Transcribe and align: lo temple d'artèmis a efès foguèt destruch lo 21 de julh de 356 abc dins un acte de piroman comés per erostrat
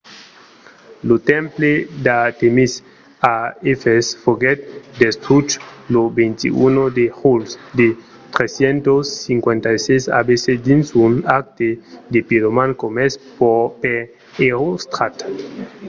lo 1.07 1.15
temple 1.31 1.71
d'artèmis 2.05 2.71
a 3.33 3.33
efès 3.71 4.05
foguèt 4.23 4.59
destruch 5.01 5.51
lo 5.93 6.01
21 6.17 6.87
de 6.99 7.05
julh 7.19 7.51
de 7.79 7.87
356 8.33 10.17
abc 10.19 10.45
dins 10.67 10.85
un 11.05 11.13
acte 11.39 11.69
de 12.13 12.19
piroman 12.29 12.71
comés 12.81 13.13
per 13.37 13.61
erostrat 14.47 15.15